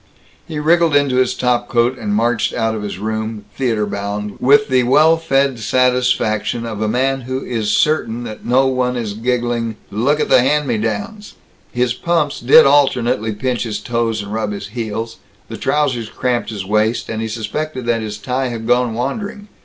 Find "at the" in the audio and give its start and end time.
10.19-10.41